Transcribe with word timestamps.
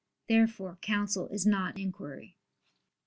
Therefore 0.27 0.77
counsel 0.81 1.27
is 1.27 1.45
not 1.45 1.77
inquiry. 1.77 2.35